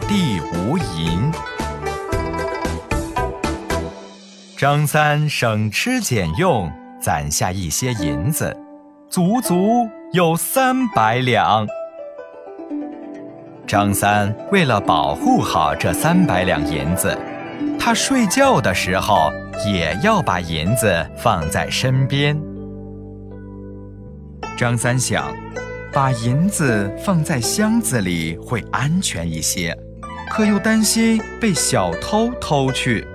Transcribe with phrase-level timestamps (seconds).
[0.00, 1.30] 地无银
[4.56, 8.56] 张三省吃俭用攒下一些银子
[9.10, 11.66] 足足有三百两。
[13.66, 17.16] 张三为了保护好这三百两银子
[17.78, 19.30] 他睡觉的时候
[19.66, 22.40] 也要把银子放在身边。
[24.56, 25.34] 张三想
[25.92, 29.76] 把银子放在箱子里会安全一些。
[30.30, 33.06] 可又担心被小偷偷去。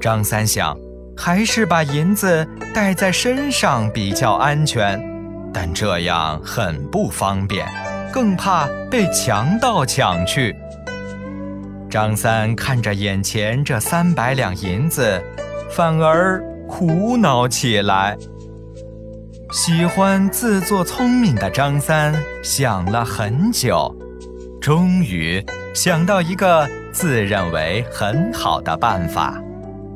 [0.00, 0.76] 张三想，
[1.16, 5.00] 还是把银子带在身上比较安全，
[5.52, 7.66] 但这样很不方便，
[8.12, 10.54] 更怕被强盗抢去。
[11.90, 15.22] 张三看着眼前这三百两银子，
[15.70, 18.16] 反而苦恼起来。
[19.52, 23.92] 喜欢自作聪明的张三想了很久，
[24.60, 25.42] 终于
[25.74, 29.40] 想到一个自认为很好的办法。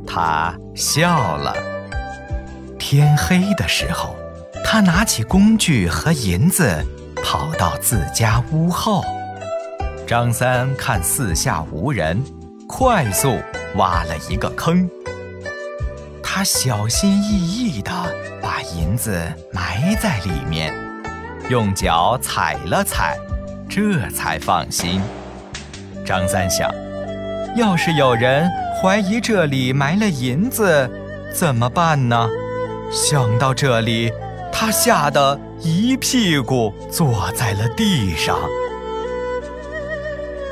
[0.07, 1.55] 他笑了。
[2.79, 4.17] 天黑的时候，
[4.65, 6.83] 他拿起工具和银子，
[7.23, 9.05] 跑到自家屋后。
[10.07, 12.23] 张三看四下无人，
[12.67, 13.39] 快速
[13.77, 14.89] 挖了一个坑。
[16.23, 17.91] 他小心翼翼地
[18.41, 19.15] 把银子
[19.53, 20.75] 埋在里面，
[21.51, 23.19] 用脚踩了踩，
[23.77, 25.01] 这才放心。
[26.07, 26.73] 张三想，
[27.57, 28.49] 要是有人……
[28.81, 30.89] 怀疑这里埋了银子，
[31.33, 32.29] 怎么办呢？
[32.93, 34.13] 想到这里，
[34.53, 38.39] 他吓得一屁股坐在了地上。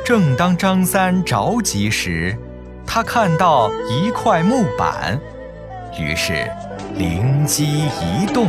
[0.05, 2.37] 正当张三着急时，
[2.85, 5.17] 他看到一块木板，
[5.97, 6.51] 于是
[6.97, 8.49] 灵机一动。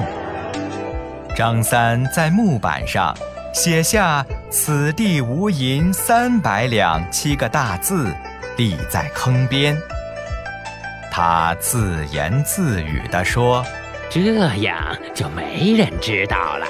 [1.35, 3.15] 张三在木板上
[3.53, 8.13] 写下“此地无银三百两”七个大字。
[8.55, 9.75] 立在坑边，
[11.11, 13.65] 他自言自语地说
[14.11, 16.67] ：“这样就没人知道了。”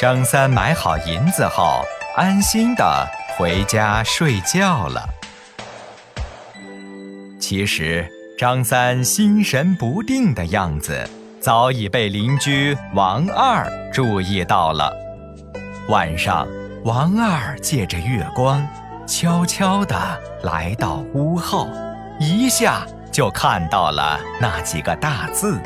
[0.00, 1.84] 张三买好银子后，
[2.16, 3.06] 安心地
[3.36, 5.06] 回家睡觉了。
[7.38, 11.06] 其实，张三心神不定的样子
[11.42, 15.05] 早已被邻居王二注意到了。
[15.88, 16.48] 晚上，
[16.82, 18.66] 王二借着月光。
[19.06, 19.96] 悄悄地
[20.42, 21.68] 来到屋后，
[22.18, 25.60] 一下就看到了那几个大字。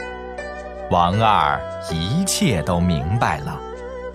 [0.90, 1.58] 王二
[1.90, 3.58] 一切都明白了，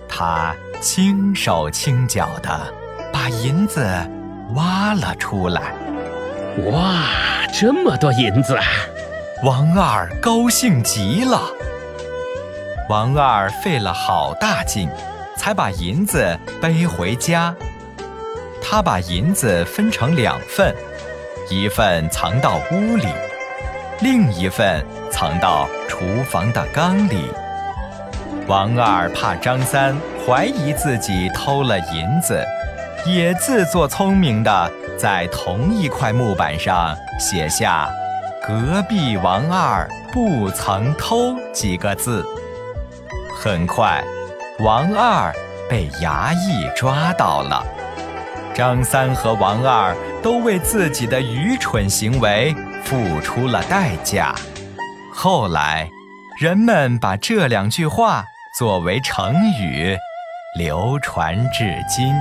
[0.08, 2.72] 他轻手轻脚地
[3.12, 3.84] 把银子
[4.54, 5.74] 挖了出来。
[6.70, 7.02] 哇，
[7.52, 8.56] 这么多银子！
[9.42, 11.40] 王二高兴极了。
[12.88, 14.88] 王二费了好大劲，
[15.36, 17.54] 才把银子背回家。
[18.62, 20.74] 他把银子分成两份，
[21.48, 23.06] 一份藏到屋里，
[24.00, 27.30] 另一份藏到厨房的缸里。
[28.48, 32.44] 王二怕张三怀疑自己偷了银子，
[33.04, 37.88] 也自作聪明地在同一块木板上写下
[38.46, 42.24] “隔壁王二不曾偷”几个字。
[43.36, 44.02] 很快，
[44.60, 45.34] 王二
[45.68, 47.62] 被衙役抓到了。
[48.54, 54.34] 张三和王二都为自己的愚蠢行为付出了代价。
[55.12, 55.86] 后来，
[56.40, 58.24] 人们把这两句话
[58.58, 59.94] 作为成语，
[60.56, 62.14] 流传至今。